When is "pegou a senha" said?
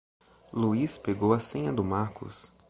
0.97-1.71